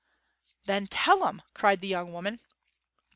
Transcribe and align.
'Then 0.65 0.87
tell 0.87 1.27
'em!' 1.27 1.43
cried 1.53 1.79
the 1.79 1.87
young 1.87 2.11
woman. 2.11 2.39